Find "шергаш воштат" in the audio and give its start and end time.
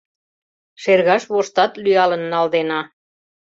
0.81-1.71